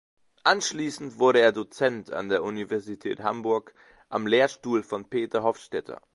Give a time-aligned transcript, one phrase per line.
[0.43, 3.75] Anschließend wurde er Dozent an der Universität Hamburg
[4.09, 6.01] am Lehrstuhl von Peter Hofstätter.